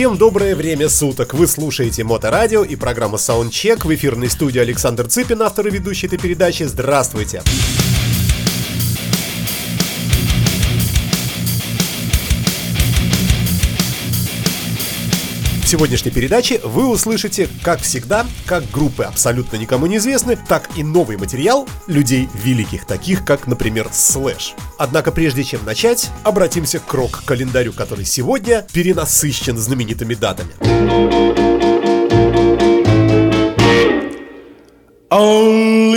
[0.00, 1.34] Всем доброе время суток!
[1.34, 6.18] Вы слушаете Моторадио и программа Soundcheck в эфирной студии Александр Цыпин, автор и ведущий этой
[6.18, 6.62] передачи.
[6.62, 7.42] Здравствуйте!
[7.42, 7.79] Здравствуйте!
[15.70, 21.68] Сегодняшней передаче вы услышите, как всегда, как группы абсолютно никому неизвестны, так и новый материал
[21.86, 24.54] людей великих, таких как, например, Slash.
[24.78, 30.50] Однако прежде чем начать, обратимся к рок-календарю, который сегодня перенасыщен знаменитыми датами.
[35.12, 35.89] Only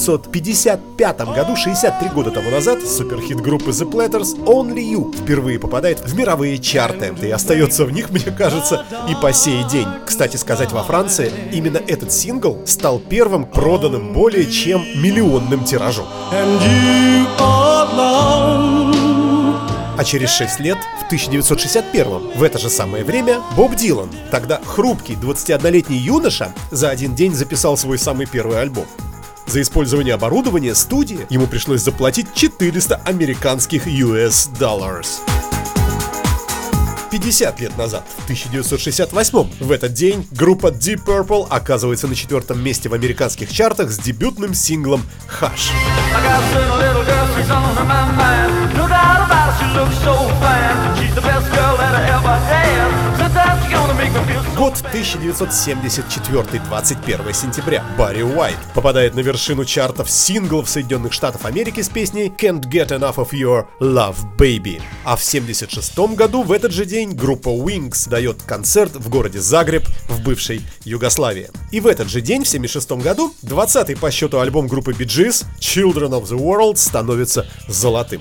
[0.00, 6.16] 1955 году, 63 года тому назад, суперхит группы The Platters Only You впервые попадает в
[6.16, 9.86] мировые чарты и остается в них, мне кажется, и по сей день.
[10.06, 16.06] Кстати сказать, во Франции именно этот сингл стал первым проданным более чем миллионным тиражом.
[19.98, 25.12] А через 6 лет, в 1961 в это же самое время, Боб Дилан, тогда хрупкий
[25.12, 28.86] 21-летний юноша, за один день записал свой самый первый альбом.
[29.50, 35.18] За использование оборудования студии ему пришлось заплатить 400 американских US dollars.
[37.10, 42.88] 50 лет назад, в 1968 в этот день группа Deep Purple оказывается на четвертом месте
[42.88, 45.02] в американских чартах с дебютным синглом
[45.40, 45.72] Hush.
[54.56, 57.84] Год 1974, 21 сентября.
[57.96, 63.16] Барри Уайт попадает на вершину чартов синглов Соединенных Штатов Америки с песней Can't Get Enough
[63.16, 64.82] of Your Love Baby.
[65.04, 69.86] А в 76 году в этот же день группа Wings дает концерт в городе Загреб
[70.08, 71.48] в бывшей Югославии.
[71.70, 75.46] И в этот же день, в 76 году, 20-й по счету альбом группы Bee Gees
[75.60, 78.20] Children of the World становится золотым.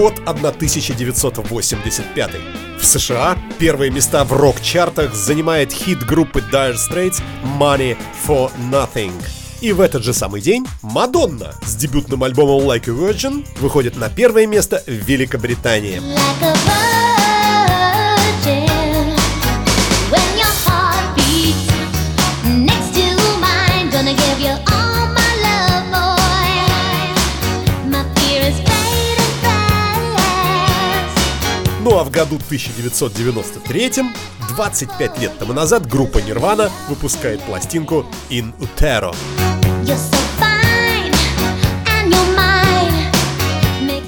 [0.00, 2.30] Год 1985.
[2.80, 7.20] В США первые места в рок-чартах занимает хит группы Dire Straits
[7.58, 9.12] Money for Nothing.
[9.60, 14.08] И в этот же самый день Мадонна с дебютным альбомом Like a Virgin выходит на
[14.08, 15.98] первое место в Великобритании.
[15.98, 16.89] Like Ну
[32.24, 34.04] году 1993,
[34.50, 39.14] 25 лет тому назад, группа Nirvana выпускает пластинку In Utero.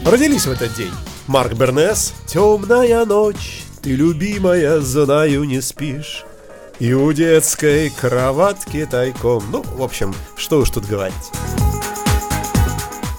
[0.05, 0.91] Родились в этот день
[1.27, 6.25] Марк Бернес «Темная ночь, ты, любимая, знаю, не спишь»
[6.81, 9.45] И у детской кроватки тайком.
[9.53, 11.31] Ну, в общем, что уж тут говорить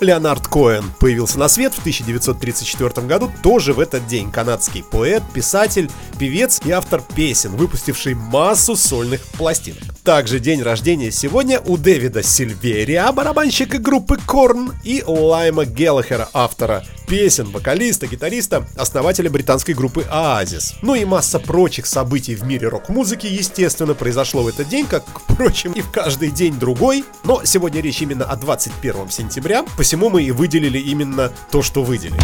[0.03, 4.31] Леонард Коэн появился на свет в 1934 году, тоже в этот день.
[4.31, 9.84] Канадский поэт, писатель, певец и автор песен, выпустивший массу сольных пластинок.
[10.03, 16.84] Также день рождения сегодня у Дэвида Сильверия, барабанщика группы Корн, и Лайма Геллахера, автора
[17.14, 20.74] песен, вокалиста, гитариста, основателя британской группы Оазис.
[20.81, 25.74] Ну и масса прочих событий в мире рок-музыки, естественно, произошло в этот день, как, впрочем,
[25.74, 27.06] и в каждый день другой.
[27.24, 32.19] Но сегодня речь именно о 21 сентября, посему мы и выделили именно то, что выделили.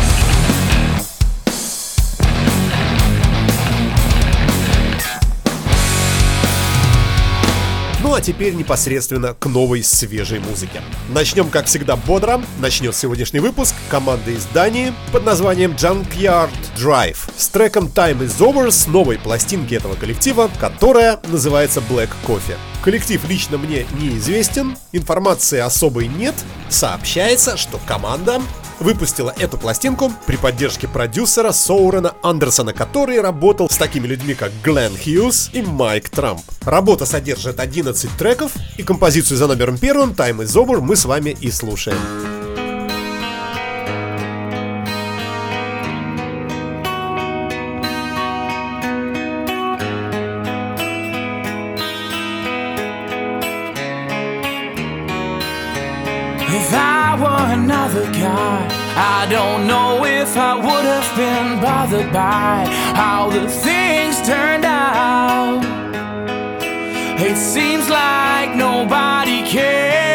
[8.19, 10.81] А теперь непосредственно к новой свежей музыке.
[11.07, 12.41] Начнем, как всегда, бодро.
[12.59, 18.71] Начнет сегодняшний выпуск команда из Дании под названием Junkyard Drive с треком Time is Over
[18.71, 22.57] с новой пластинки этого коллектива, которая называется Black Coffee.
[22.83, 26.35] Коллектив лично мне неизвестен, информации особой нет.
[26.67, 28.41] Сообщается, что команда
[28.79, 34.93] выпустила эту пластинку при поддержке продюсера Соурена Андерсона, который работал с такими людьми, как Глен
[34.97, 36.41] Хьюз и Майк Трамп.
[36.63, 41.35] Работа содержит 11 треков, и композицию за номером первым Time is Over мы с вами
[41.39, 42.38] и слушаем.
[61.89, 62.65] Bothered by
[62.95, 65.63] how the things turned out.
[67.19, 70.08] It seems like nobody cares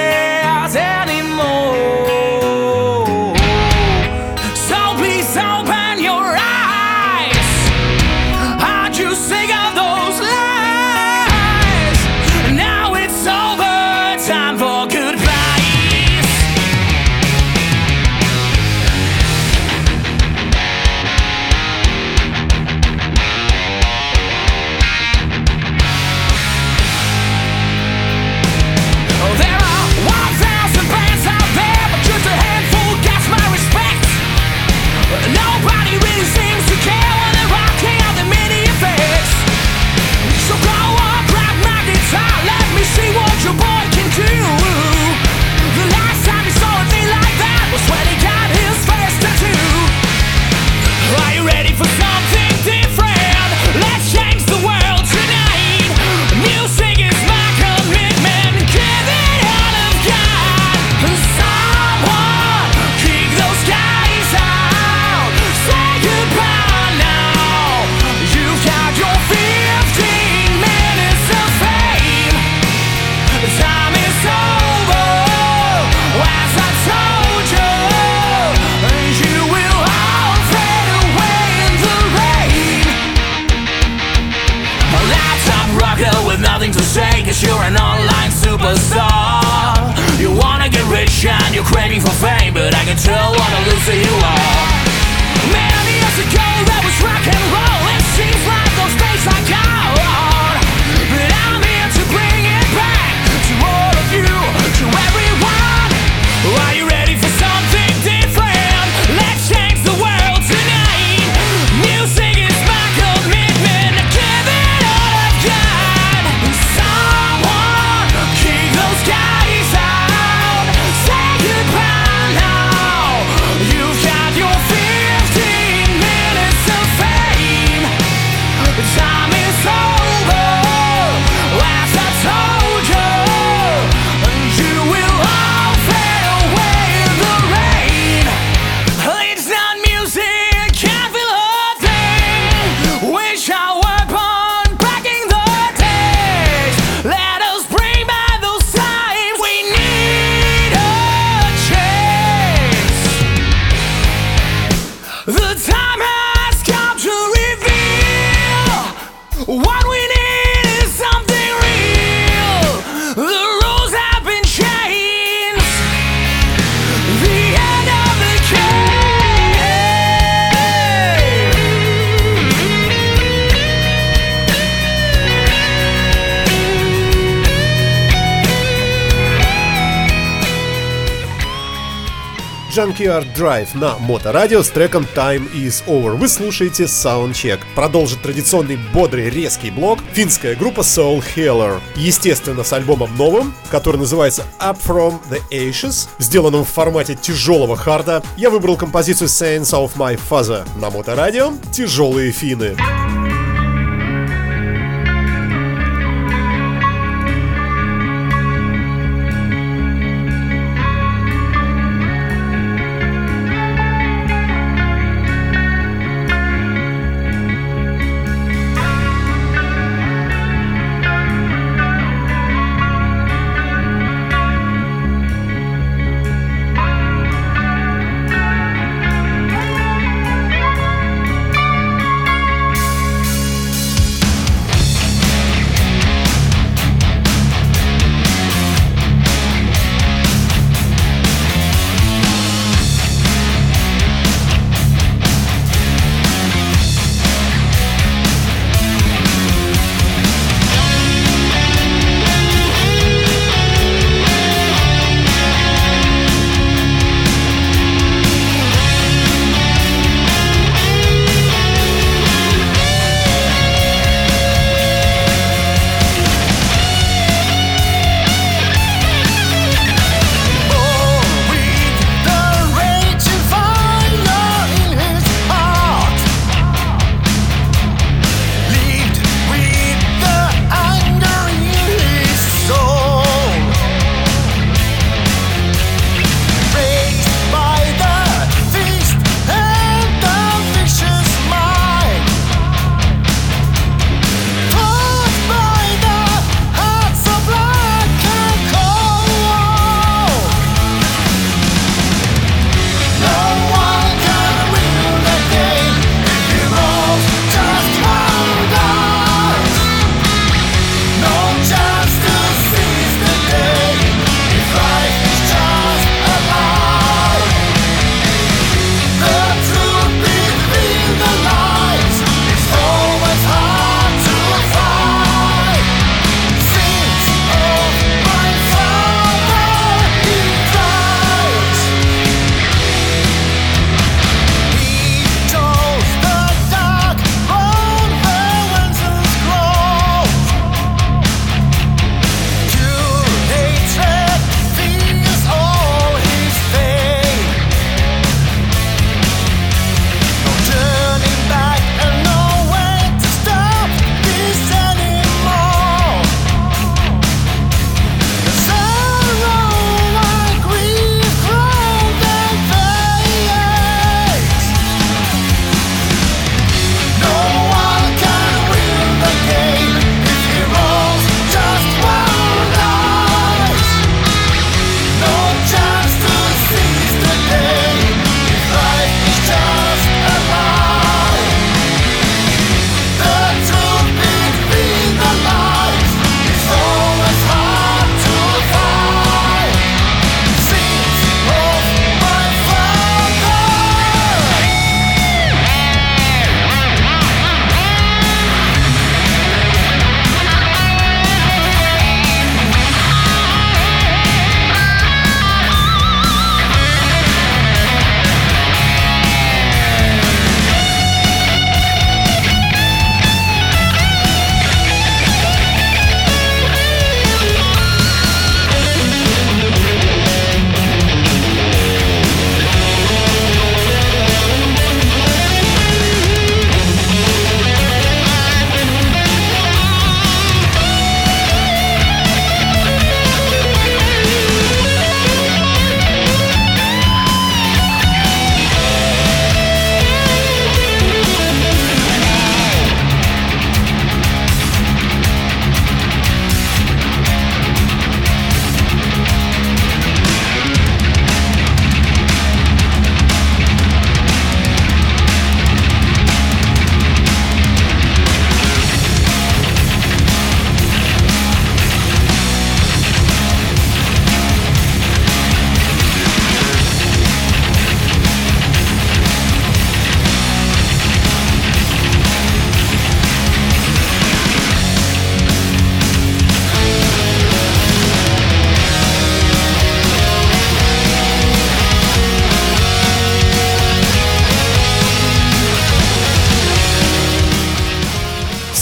[183.04, 186.16] Backyard Drive на Моторадио с треком Time is Over.
[186.16, 187.60] Вы слушаете Soundcheck.
[187.74, 191.80] Продолжит традиционный бодрый резкий блок финская группа Soul Healer.
[191.96, 198.22] Естественно, с альбомом новым, который называется Up From The Ashes, сделанным в формате тяжелого харда,
[198.38, 202.74] я выбрал композицию Saints of My Father на Моторадио «Тяжелые финны».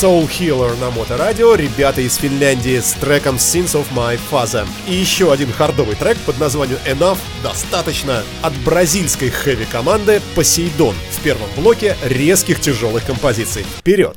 [0.02, 4.66] Soul Healer на Моторадио, ребята из Финляндии с треком Sins of My Father.
[4.88, 11.48] И еще один хардовый трек под названием Enough достаточно от бразильской хэви-команды Посейдон в первом
[11.54, 13.64] блоке резких тяжелых композиций.
[13.78, 14.16] Вперед!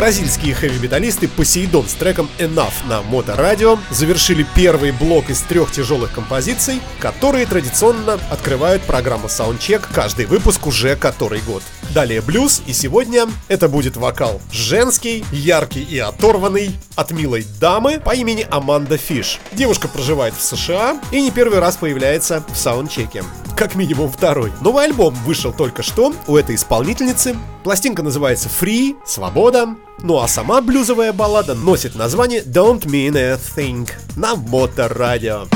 [0.00, 6.80] Бразильские хэви-металлисты Посейдон с треком Enough на Моторадио завершили первый блок из трех тяжелых композиций,
[7.00, 11.62] которые традиционно открывают программу Soundcheck каждый выпуск уже который год.
[11.92, 18.14] Далее блюз, и сегодня это будет вокал женский, яркий и оторванный от милой дамы по
[18.14, 19.38] имени Аманда Фиш.
[19.52, 23.22] Девушка проживает в США и не первый раз появляется в саундчеке.
[23.60, 24.50] Как минимум второй.
[24.62, 27.36] Новый альбом вышел только что у этой исполнительницы.
[27.62, 29.76] Пластинка называется Free, Свобода.
[29.98, 35.40] Ну а сама блюзовая баллада носит название Don't Mean a Thing на Моторадио.
[35.40, 35.48] радио.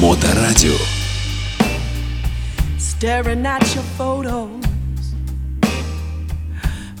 [0.00, 0.97] Моторадио.
[2.98, 4.64] Staring at your photos,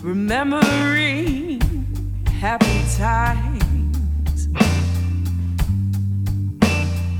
[0.00, 1.60] remembering
[2.24, 4.46] happy times.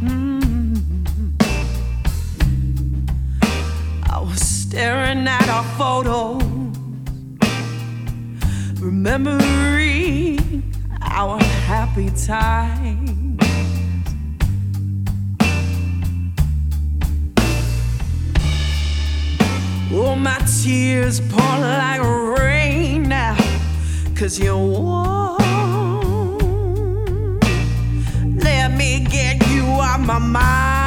[0.01, 0.81] Mm.
[4.09, 6.41] I was staring at our photos,
[8.81, 10.63] remembering
[11.03, 13.28] our happy times.
[19.91, 22.03] Oh, my tears pour like
[22.39, 23.35] rain now,
[24.15, 25.41] cause you won't
[28.37, 30.78] let me get you out my mind.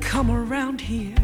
[0.00, 1.14] Come around here.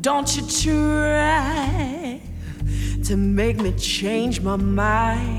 [0.00, 2.20] Don't you try
[3.04, 5.35] to make me change my mind.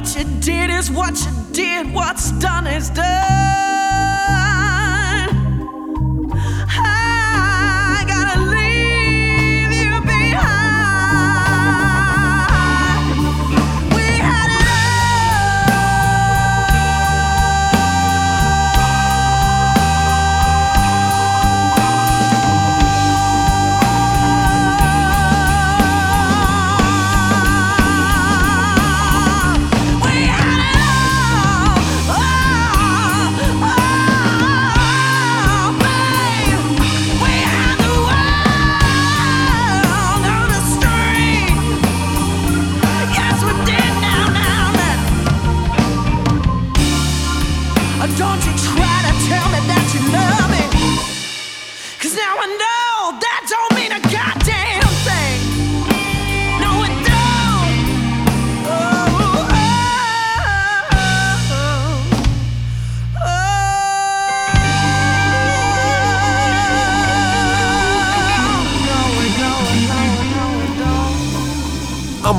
[0.00, 3.69] What you did is what you did, what's done is done.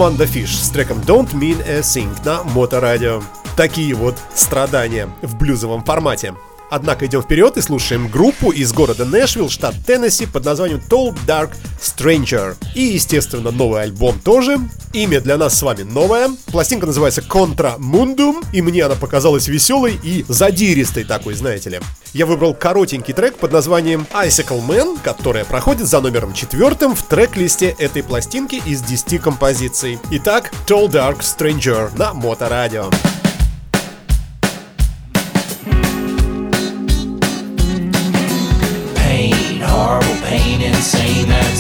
[0.01, 3.21] Аманда Фиш с треком Don't Mean a Thing на Моторадио.
[3.55, 6.33] Такие вот страдания в блюзовом формате.
[6.71, 11.51] Однако идем вперед и слушаем группу из города Нэшвилл, штат Теннесси, под названием Tall Dark
[11.81, 12.55] Stranger.
[12.75, 14.57] И, естественно, новый альбом тоже.
[14.93, 16.29] Имя для нас с вами новое.
[16.45, 21.79] Пластинка называется Contra Mundum, и мне она показалась веселой и задиристой такой, знаете ли.
[22.13, 27.75] Я выбрал коротенький трек под названием Icicle Man, которая проходит за номером четвертым в трек-листе
[27.79, 29.99] этой пластинки из 10 композиций.
[30.11, 32.83] Итак, Tall Dark Stranger на Моторадио.
[32.83, 33.20] радио.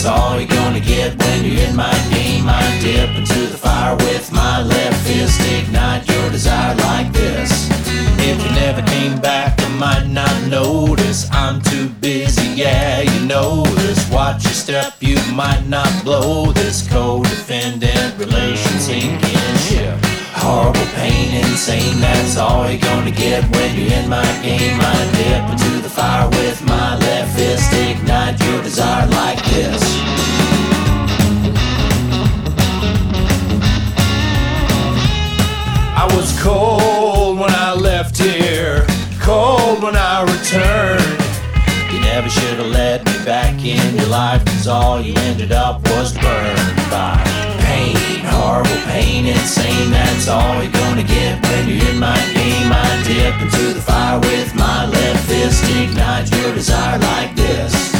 [0.01, 2.45] That's all you're gonna get when you're in my game.
[2.47, 7.69] I dip into the fire with my left fist, ignite your desire like this.
[8.17, 11.29] If you never came back, I might not notice.
[11.31, 14.09] I'm too busy, yeah, you know this.
[14.09, 19.40] Watch your step, you might not blow this codependent relation sinking.
[20.51, 24.77] Horrible pain, insane, that's all you're gonna get when you're in my game.
[24.81, 29.81] I dip into the fire with my left fist, ignite your desire like this.
[35.95, 38.85] I was cold when I left here,
[39.21, 41.93] cold when I returned.
[41.93, 45.81] You never should have let me back in your life, cause all you ended up
[45.83, 47.30] was burned by
[48.25, 49.91] horrible pain, insane.
[49.91, 52.71] That's all you're gonna get when you're in my game.
[52.71, 57.91] I dip into the fire with my left fist, ignite your desire like this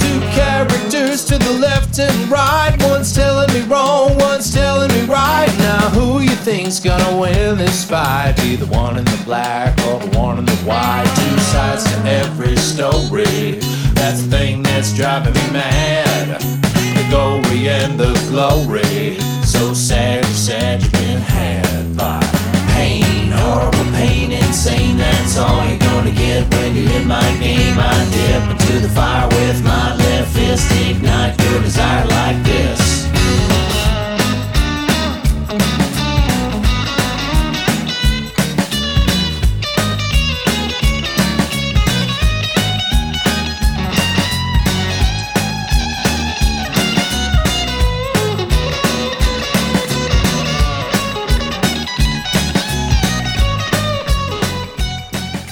[0.00, 2.76] Two characters to the left and right.
[2.80, 5.52] One's telling me wrong, one's telling me right.
[5.58, 8.34] Now, who you think's gonna win this fight?
[8.38, 11.10] Be the one in the black or the one in the white.
[11.16, 13.60] Two sides to every story.
[13.94, 16.69] That's the thing that's driving me mad.
[17.10, 19.18] Glory and the glory.
[19.44, 22.20] So sad, sad you've been had by
[22.74, 24.96] pain, horrible pain, insane.
[24.96, 27.76] That's all you're gonna get when you hit my game.
[27.76, 32.79] I dip into the fire with my left fist, ignite your desire like this.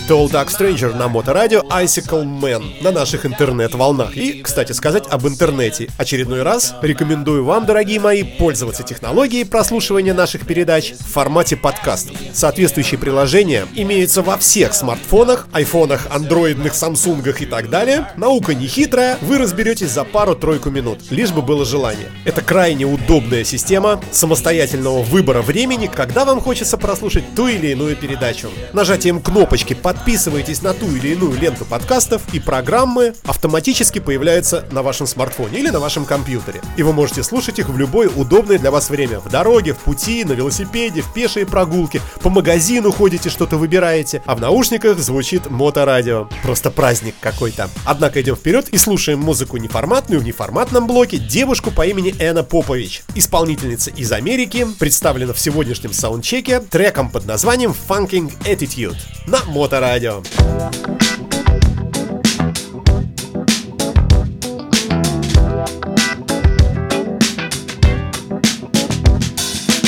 [0.08, 4.16] Tall Dark Stranger на Моторадио Icicle Man на наших интернет-волнах.
[4.16, 5.88] И, кстати сказать об интернете.
[5.98, 12.16] Очередной раз рекомендую вам, дорогие мои, пользоваться технологией прослушивания наших передач в формате подкастов.
[12.32, 18.10] Соответствующие приложения имеются во всех смартфонах, айфонах, андроидных, самсунгах и так далее.
[18.16, 22.10] Наука не хитрая, вы разберетесь за пару-тройку минут, лишь бы было желание.
[22.24, 28.48] Это крайне удобная система самостоятельного выбора времени, когда вам хочется прослушать ту или иную передачу.
[28.72, 34.82] Нажатием кнопочки под подписываетесь на ту или иную ленту подкастов, и программы автоматически появляются на
[34.82, 36.62] вашем смартфоне или на вашем компьютере.
[36.76, 39.18] И вы можете слушать их в любое удобное для вас время.
[39.18, 44.36] В дороге, в пути, на велосипеде, в пешие прогулки, по магазину ходите, что-то выбираете, а
[44.36, 46.28] в наушниках звучит моторадио.
[46.42, 47.68] Просто праздник какой-то.
[47.84, 53.02] Однако идем вперед и слушаем музыку неформатную в неформатном блоке девушку по имени Эна Попович.
[53.14, 59.87] Исполнительница из Америки, представлена в сегодняшнем саундчеке треком под названием Funking Attitude на моторадио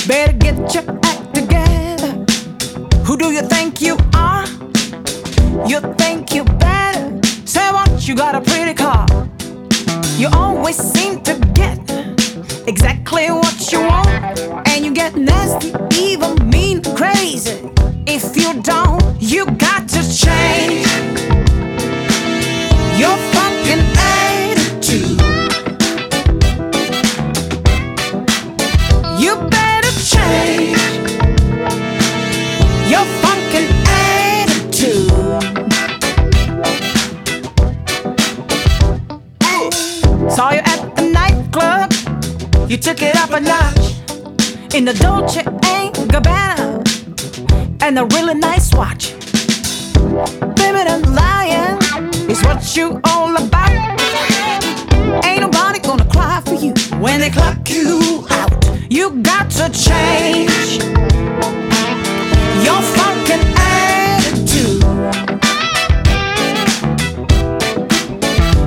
[0.08, 2.24] Better get your act together.
[3.04, 4.46] Who do you think you are?
[5.68, 7.20] You think you better.
[7.44, 9.06] Say what you got a pretty car.
[10.16, 11.89] You always seem to get
[12.66, 14.08] exactly what you want,
[14.68, 17.60] and you get nasty, evil, mean, crazy.
[18.06, 20.86] If you don't, you got to change
[22.98, 23.49] your fucking
[42.70, 48.72] you took it up a notch in the Dolce and Gabbana and a really nice
[48.72, 49.12] watch.
[49.96, 51.78] And lying
[52.30, 54.00] is what you all about.
[55.24, 58.52] Ain't nobody gonna cry for you when they clock you out.
[58.88, 60.78] You got to change
[62.64, 64.84] your fucking attitude.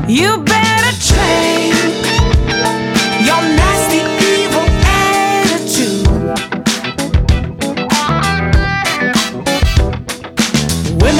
[0.09, 0.43] You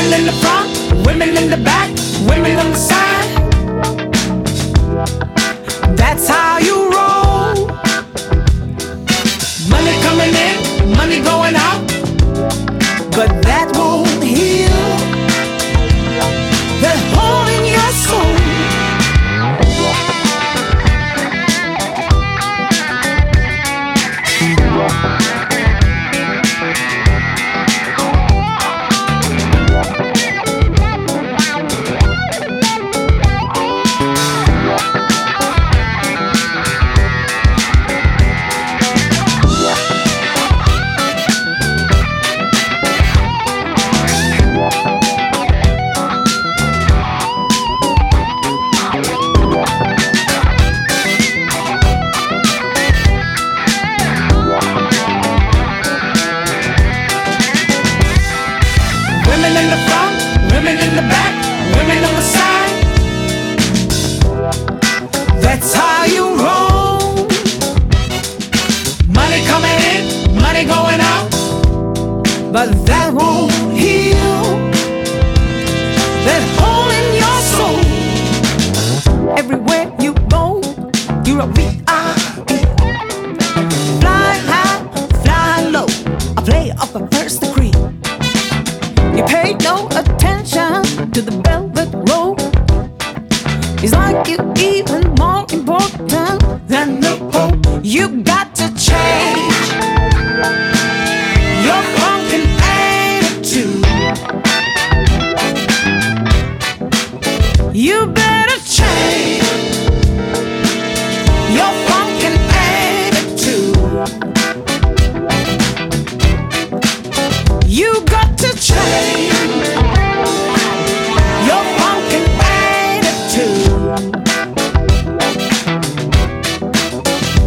[0.03, 1.89] Women in the front, women in the back,
[2.27, 3.22] women on the side.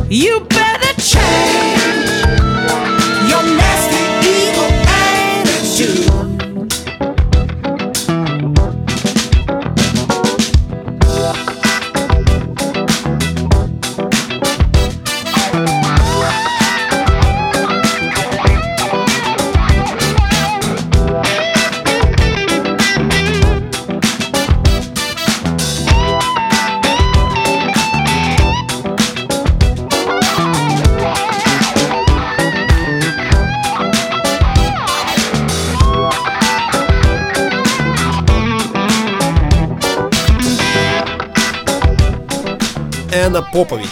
[0.08, 0.46] You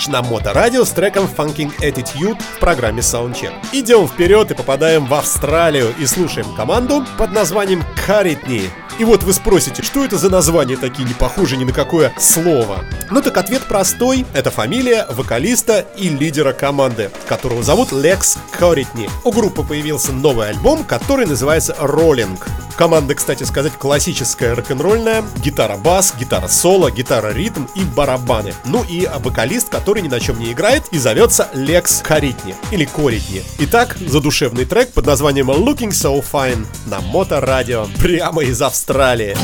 [0.05, 3.53] Попович на Моторадио с треком Funking Attitude в программе Soundcheck.
[3.73, 8.71] Идем вперед и попадаем в Австралию и слушаем команду под названием Каритни.
[8.99, 12.85] И вот вы спросите, что это за название такие не похожи ни на какое слово?
[13.13, 14.27] Ну так ответ простой.
[14.35, 19.09] Это фамилия вокалиста и лидера команды, которого зовут Лекс Коритни.
[19.23, 22.37] У группы появился новый альбом, который называется Rolling.
[22.77, 25.23] Команда, кстати сказать, классическая рок-н-ролльная.
[25.37, 28.53] Гитара-бас, гитара-соло, гитара-ритм и барабаны.
[28.65, 32.57] Ну и вокалист, который ни на чем не играет и зовется Лекс Коритни.
[32.73, 33.45] Или Коритни.
[33.61, 37.87] Итак, задушевный трек под названием Looking So Fine на Моторадио.
[38.01, 39.37] Прямо из Австралии.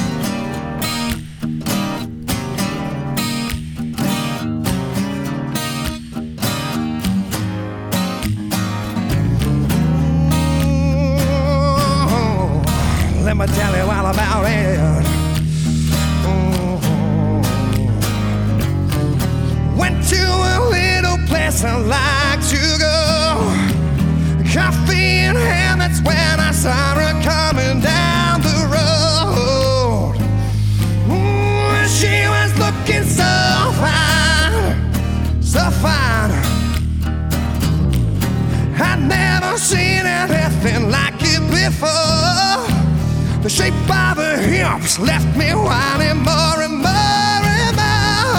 [43.56, 48.30] The by the hips left me wanting more and more and more.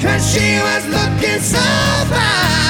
[0.00, 1.58] Cause she was looking so
[2.12, 2.63] fine,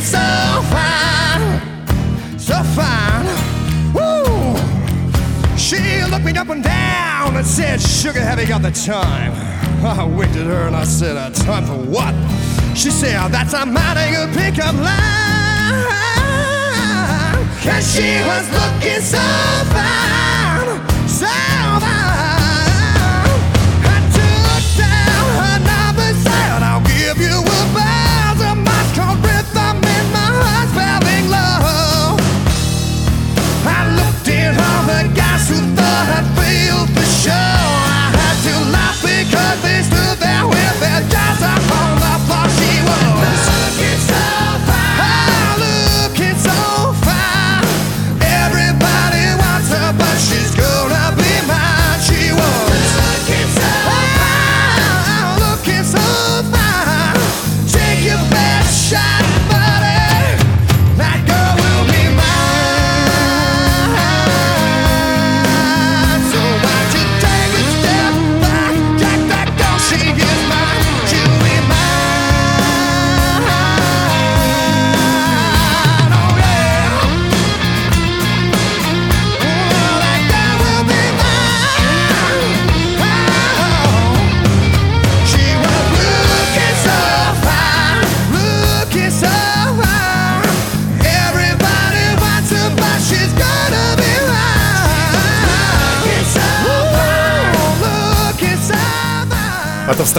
[0.00, 0.18] so
[0.70, 1.60] fine,
[2.38, 3.26] so fine.
[3.94, 4.56] Woo!
[5.56, 9.32] She looked me up and down and said, Sugar, have you got the time?
[9.84, 12.14] I winked at her and I said, uh, Time for what?
[12.76, 15.40] She said, That's a mighty good pickup line.
[17.62, 20.19] Cause she was looking so fine,
[39.30, 42.69] because they stood there with their jaws up on the floor.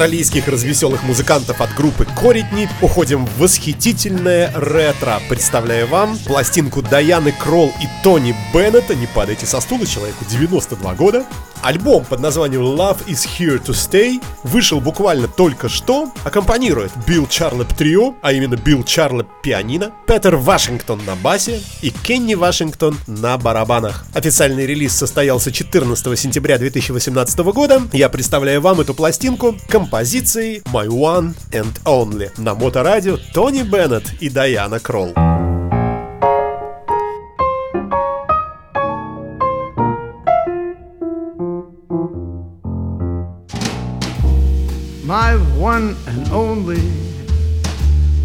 [0.01, 7.71] Австралийских развеселых музыкантов от группы Коритни уходим в восхитительное ретро, представляя вам пластинку Даяны Кролл
[7.79, 11.23] и Тони Беннета, не падайте со стула, человеку 92 года,
[11.61, 16.11] Альбом под названием Love is Here to Stay вышел буквально только что.
[16.23, 22.33] Аккомпанирует Билл Чарлеп трио, а именно Билл Чарлеп пианино, Петер Вашингтон на басе и Кенни
[22.33, 24.05] Вашингтон на барабанах.
[24.15, 27.81] Официальный релиз состоялся 14 сентября 2018 года.
[27.93, 29.55] Я представляю вам эту пластинку
[29.90, 35.14] композицией My One and Only на моторадио Тони Беннет и Дайана Кролл.
[45.06, 46.80] my one and only.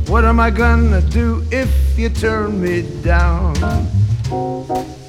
[0.07, 3.55] What am I gonna do if you turn me down?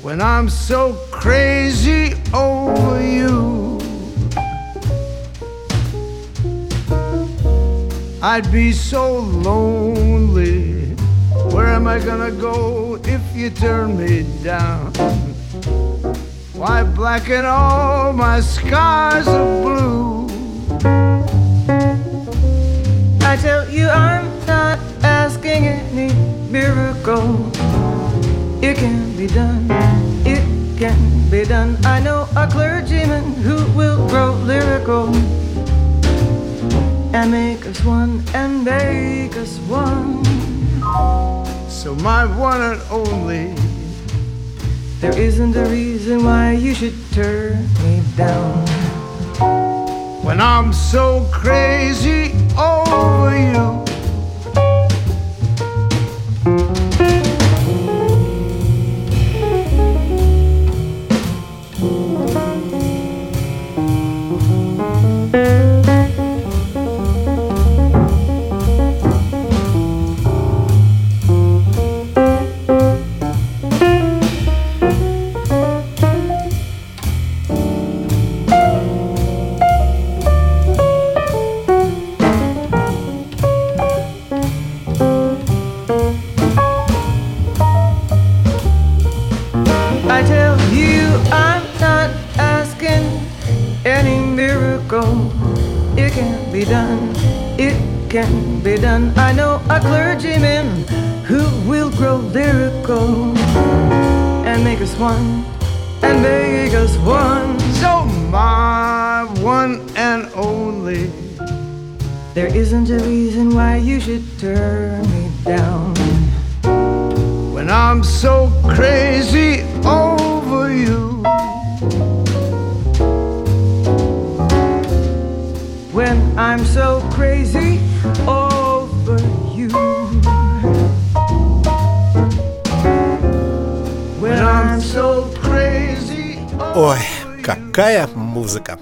[0.03, 3.65] When I'm so crazy over you,
[8.28, 10.84] I'd be so lonely.
[11.53, 14.91] Where am I gonna go if you turn me down?
[16.51, 20.28] Why blacken all my skies of blue?
[23.21, 26.13] I tell you, I'm not asking any
[26.51, 27.47] miracle.
[28.61, 29.71] It can be done,
[30.25, 30.43] it
[30.78, 31.78] can be done.
[31.86, 35.15] I know a clergyman who will grow lyrical
[37.17, 40.23] and make one and make us one.
[41.69, 43.55] So, my one and only.
[44.99, 48.67] There isn't a reason why you should turn me down.
[50.23, 53.86] When I'm so crazy over you.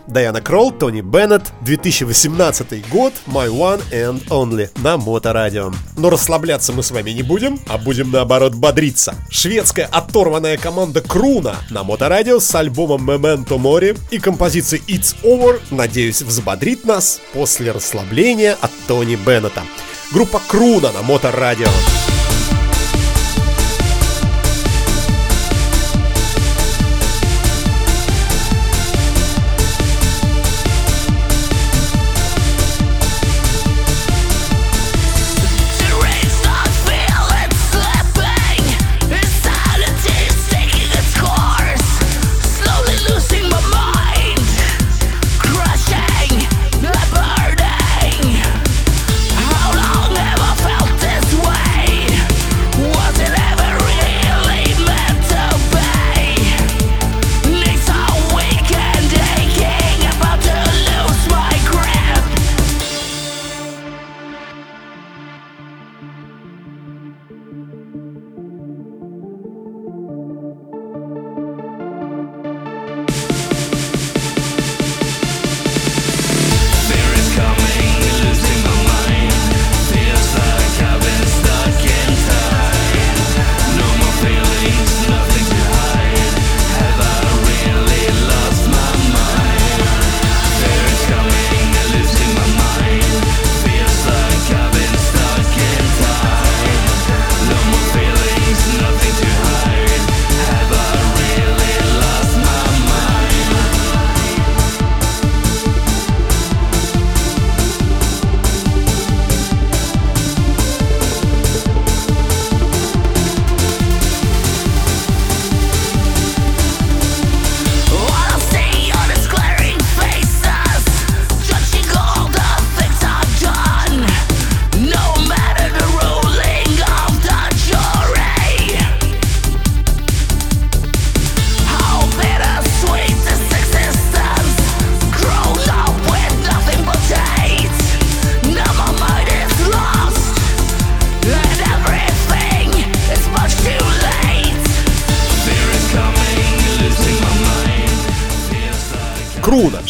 [0.07, 5.71] Дайана Кролл, Тони Беннет, 2018 год, My One and Only на Моторадио.
[5.97, 9.15] Но расслабляться мы с вами не будем, а будем наоборот бодриться.
[9.29, 16.21] Шведская оторванная команда Круна на Моторадио с альбомом Memento Mori и композицией It's Over, надеюсь,
[16.21, 19.63] взбодрит нас после расслабления от Тони Беннета.
[20.11, 21.65] Группа Круна на Моторадио.
[21.65, 22.04] Радио.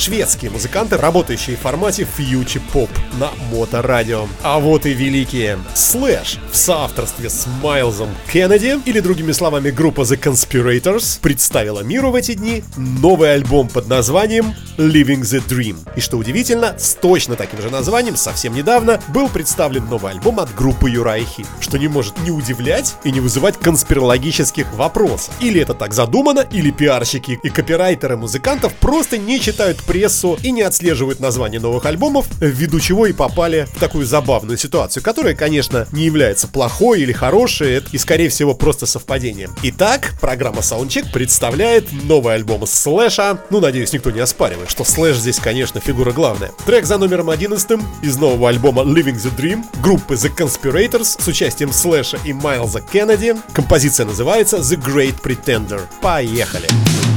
[0.05, 4.27] Шведские музыканты, работающие в формате фьючи поп на моторадио.
[4.43, 5.57] А вот и великие.
[5.73, 12.15] Слэш в соавторстве с Майлзом Кеннеди, или другими словами группа The Conspirators, представила миру в
[12.15, 15.77] эти дни новый альбом под названием Living the Dream.
[15.95, 20.53] И что удивительно, с точно таким же названием совсем недавно был представлен новый альбом от
[20.53, 25.33] группы Юрай Хит, что не может не удивлять и не вызывать конспирологических вопросов.
[25.39, 30.61] Или это так задумано, или пиарщики и копирайтеры музыкантов просто не читают прессу и не
[30.61, 36.03] отслеживают названия новых альбомов, ввиду чего и попали в такую забавную ситуацию, которая, конечно, не
[36.03, 39.55] является плохой или хорошей, и, скорее всего, просто совпадением.
[39.63, 43.39] Итак, программа Soundcheck представляет новый альбом Слэша.
[43.49, 46.51] Ну, надеюсь, никто не оспаривает, что Слэш здесь, конечно, фигура главная.
[46.65, 51.71] Трек за номером 11 из нового альбома Living the Dream группы The Conspirators с участием
[51.71, 53.37] Слэша и Майлза Кеннеди.
[53.53, 55.79] Композиция называется The Great Pretender.
[56.01, 56.67] Поехали!
[56.67, 57.14] Easy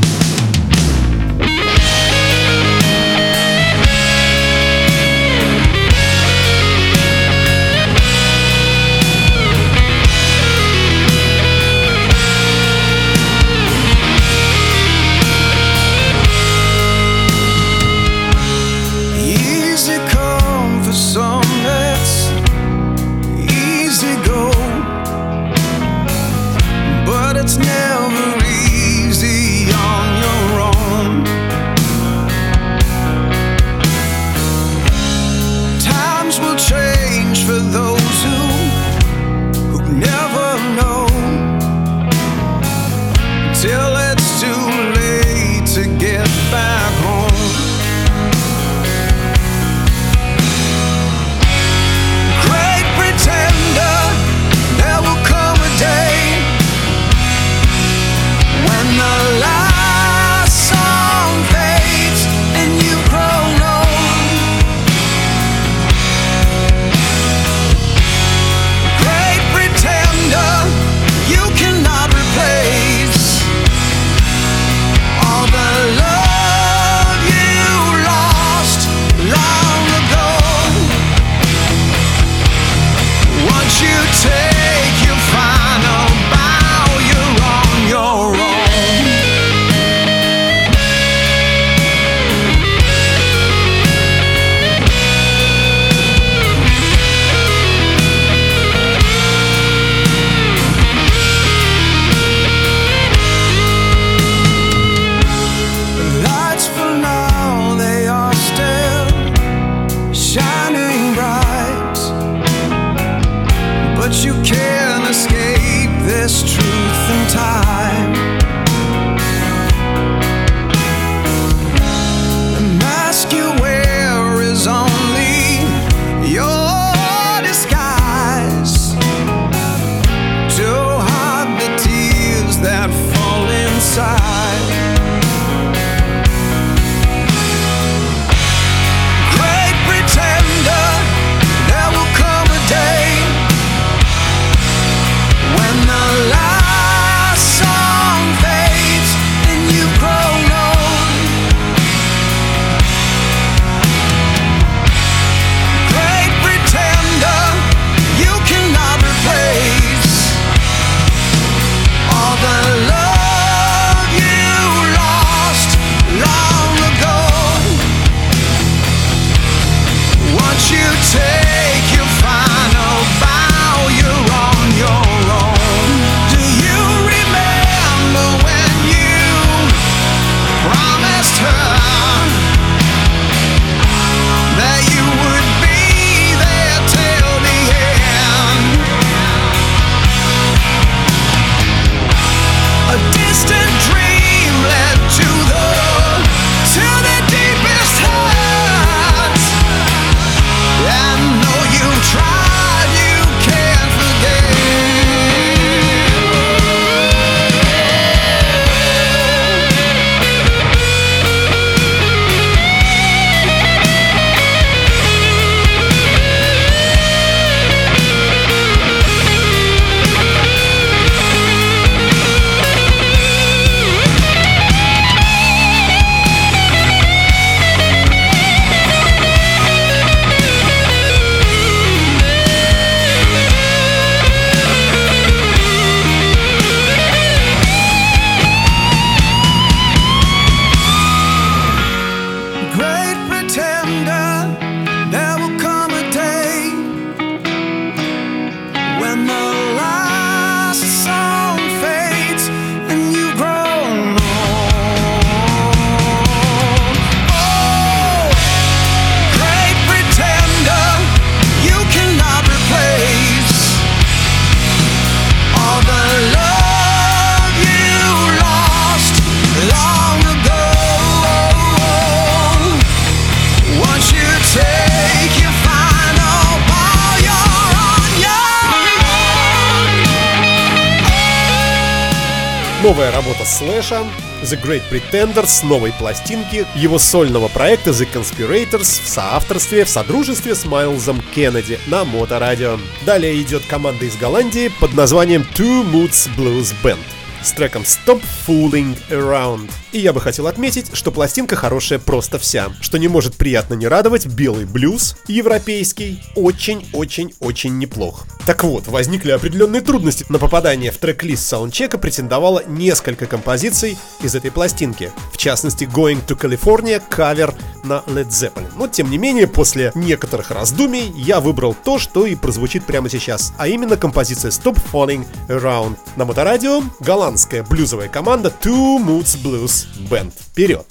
[283.58, 284.06] Слэша,
[284.42, 290.54] The Great Pretender с новой пластинки, его сольного проекта The Conspirators в соавторстве, в содружестве
[290.54, 292.78] с Майлзом Кеннеди на Моторадио.
[293.04, 297.00] Далее идет команда из Голландии под названием Two Moods Blues Band
[297.42, 299.68] с треком Stop Fooling Around.
[299.92, 303.88] И я бы хотел отметить, что пластинка хорошая просто вся, что не может приятно не
[303.88, 308.26] радовать, белый блюз, европейский, очень-очень-очень неплох.
[308.44, 310.24] Так вот, возникли определенные трудности.
[310.28, 315.12] На попадание в трек-лист саундчека претендовало несколько композиций из этой пластинки.
[315.32, 318.70] В частности, Going to California кавер на Led Zeppelin.
[318.76, 323.52] Но тем не менее, после некоторых раздумий, я выбрал то, что и прозвучит прямо сейчас,
[323.58, 325.96] а именно композиция Stop Falling Around.
[326.16, 329.77] На моторадио голландская блюзовая команда Two Moods Blues
[330.10, 330.32] Band.
[330.32, 330.86] Вперед!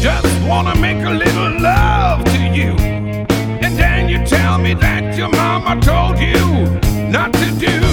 [0.00, 2.74] Just wanna make a little love to you.
[3.60, 6.40] And then you tell me that your mama told you
[7.10, 7.89] not to do.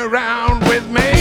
[0.00, 1.19] Around with me.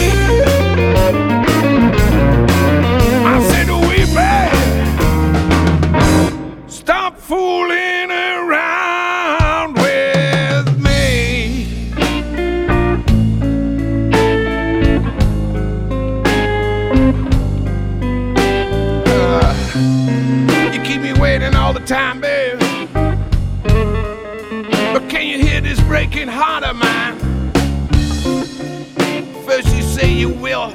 [30.20, 30.74] You will,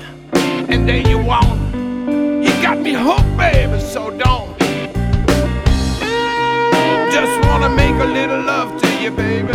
[0.72, 1.60] and then you won't.
[2.42, 4.58] You got me hooked, baby, so don't.
[7.12, 9.52] Just wanna make a little love to you, baby.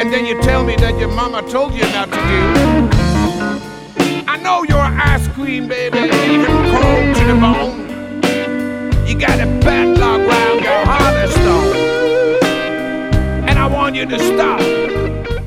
[0.00, 2.42] And then you tell me that your mama told you not to do.
[4.28, 5.98] I know you're ice cream, baby,
[6.32, 7.80] even cold to the bone.
[9.04, 11.76] You got a padlock round your heart of stone.
[13.48, 15.01] And I want you to stop.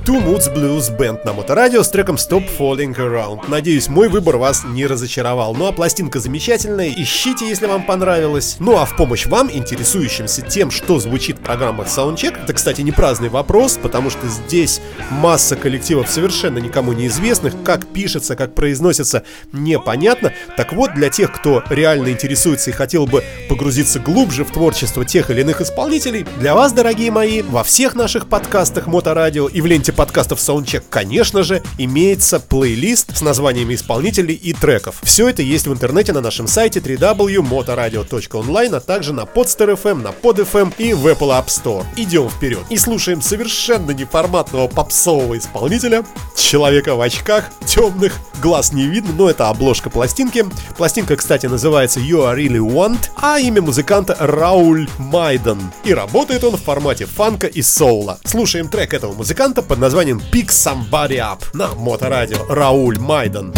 [0.05, 3.45] Two Moods Blues Band на Моторадио с треком Stop Falling Around.
[3.47, 5.55] Надеюсь, мой выбор вас не разочаровал.
[5.55, 8.57] Ну а пластинка замечательная, ищите, если вам понравилось.
[8.59, 12.91] Ну а в помощь вам, интересующимся тем, что звучит в программах Soundcheck, это, кстати, не
[12.91, 14.79] праздный вопрос, потому что здесь
[15.09, 20.33] масса коллективов совершенно никому неизвестных, как пишется, как произносится, непонятно.
[20.55, 25.31] Так вот, для тех, кто реально интересуется и хотел бы погрузиться глубже в творчество тех
[25.31, 29.94] или иных исполнителей, для вас, дорогие мои, во всех наших подкастах Моторадио и в ленте
[29.95, 34.97] подкастов Soundcheck, конечно же, имеется плейлист с названиями исполнителей и треков.
[35.03, 40.73] Все это есть в интернете на нашем сайте www.motoradio.online, а также на Podster.fm, на PodFM
[40.77, 41.85] и в Apple App Store.
[41.95, 49.13] Идем вперед и слушаем совершенно неформатного попсового исполнителя, человека в очках, темных, глаз не видно,
[49.13, 50.45] но это обложка пластинки.
[50.77, 55.59] Пластинка, кстати, называется You Are Really Want, а имя музыканта Рауль Майден.
[55.83, 58.19] И работает он в формате фанка и соула.
[58.23, 63.53] Слушаем трек этого музыканта под названием Pick Somebody Up на Моторадио Рауль Майден.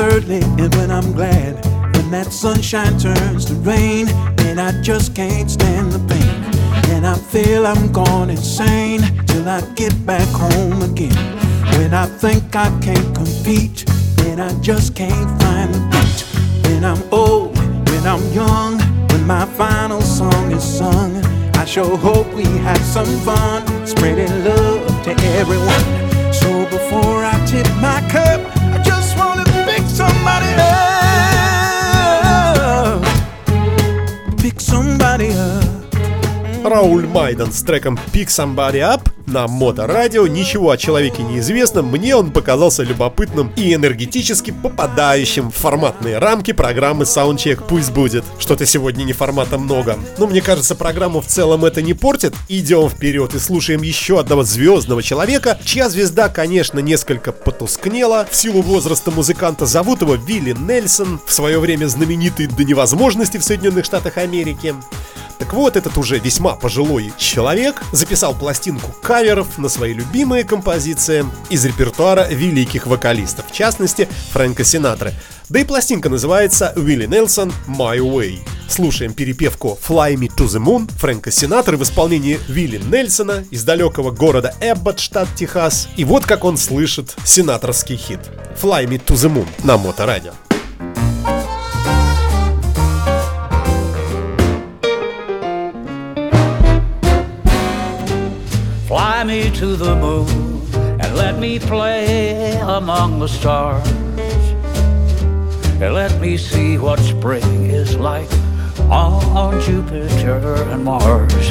[0.00, 1.54] And when I'm glad.
[1.96, 4.06] When that sunshine turns to rain,
[4.46, 6.94] and I just can't stand the pain.
[6.94, 11.16] And I feel I'm gone insane till I get back home again.
[11.78, 13.84] When I think I can't compete,
[14.20, 16.70] and I just can't find the beat.
[16.70, 17.58] When I'm old,
[17.90, 18.78] when I'm young,
[19.08, 21.16] when my final song is sung,
[21.56, 26.32] I sure hope we have some fun spreading love to everyone.
[26.32, 28.57] So before I tip my cup,
[36.64, 40.26] Рауль Майден с треком Pick Somebody Up на Моторадио.
[40.26, 46.52] Ничего о человеке не известно, мне он показался любопытным и энергетически попадающим в форматные рамки
[46.52, 48.24] программы Soundcheck «Пусть будет».
[48.38, 49.98] Что-то сегодня не формата много.
[50.16, 52.34] Но мне кажется, программу в целом это не портит.
[52.48, 58.26] Идем вперед и слушаем еще одного звездного человека, чья звезда, конечно, несколько потускнела.
[58.30, 63.44] В силу возраста музыканта зовут его Вилли Нельсон, в свое время знаменитый до невозможности в
[63.44, 64.74] Соединенных Штатах Америки.
[65.38, 71.64] Так вот, этот уже весьма пожилой человек записал пластинку каверов на свои любимые композиции из
[71.64, 75.12] репертуара великих вокалистов, в частности, Фрэнка Синатры.
[75.48, 78.38] Да и пластинка называется «Уилли Нельсон My Way».
[78.68, 84.12] Слушаем перепевку «Fly Me to the Moon» Фрэнка Синатры в исполнении Вилли Нельсона из далекого
[84.12, 85.88] города Эббот, штат Техас.
[85.96, 88.20] И вот как он слышит синаторский хит
[88.62, 90.34] «Fly Me to the Moon» на Моторадио.
[99.18, 100.62] Fly me to the moon
[101.00, 103.84] and let me play among the stars.
[105.82, 108.30] And let me see what spring is like
[108.88, 111.48] on Jupiter and Mars.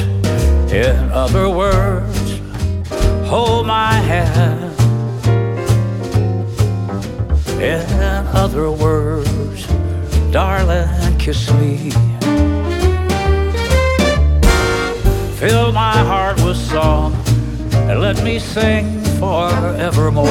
[0.72, 2.40] In other words,
[3.28, 4.72] hold my hand.
[7.60, 7.84] In
[8.44, 9.66] other words,
[10.32, 11.90] darling, kiss me.
[15.36, 17.27] Fill my heart with song
[17.88, 20.26] and let me sing forevermore.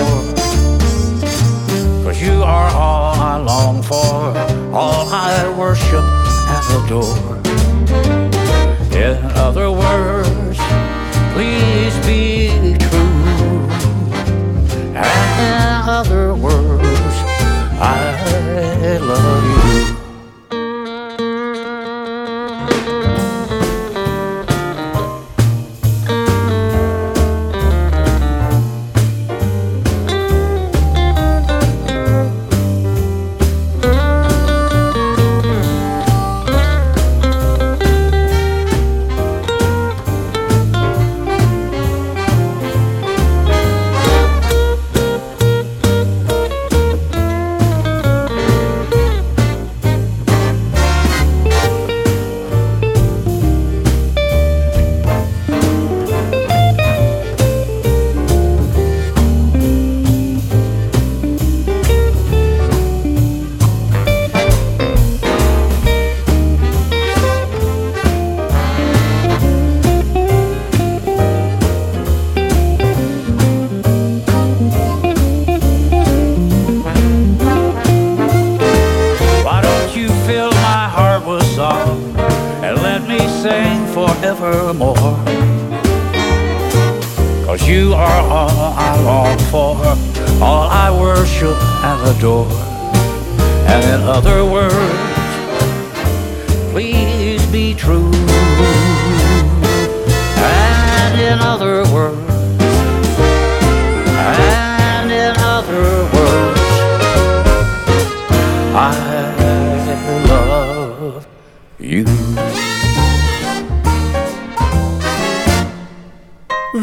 [2.03, 4.37] Cause you are all I long for,
[4.73, 6.05] all I worship
[6.53, 7.37] and adore.
[8.95, 10.59] In other words,
[11.33, 13.67] please be true.
[14.95, 17.17] And in other words,
[17.81, 19.66] I love you.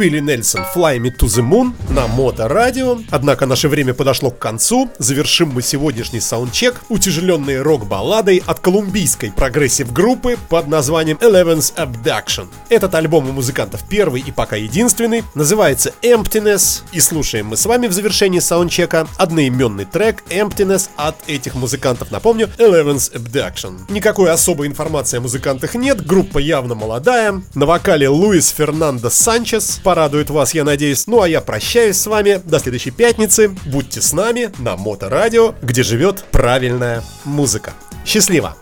[0.05, 2.99] Уилли Нельсон «Fly Me to the Moon» на Моторадио.
[3.11, 4.91] Однако наше время подошло к концу.
[4.99, 12.49] Завершим мы сегодняшний саундчек утяжеленной рок-балладой от колумбийской прогрессив-группы под названием Eleven's Abduction.
[12.69, 15.25] Этот альбом у музыкантов первый и пока единственный.
[15.35, 16.83] Называется Emptiness.
[16.93, 22.11] И слушаем мы с вами в завершении саундчека одноименный трек Emptiness от этих музыкантов.
[22.11, 23.81] Напомню, Eleven's Abduction.
[23.89, 26.05] Никакой особой информации о музыкантах нет.
[26.05, 27.41] Группа явно молодая.
[27.55, 29.81] На вокале Луис Фернандо Санчес.
[29.95, 31.07] Порадует вас, я надеюсь.
[31.07, 33.55] Ну а я прощаюсь с вами до следующей пятницы.
[33.65, 37.75] Будьте с нами на Моторадио, где живет правильная музыка.
[38.05, 38.57] Счастливо!